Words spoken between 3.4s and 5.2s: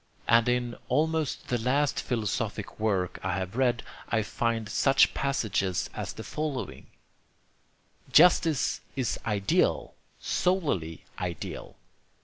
read, I find such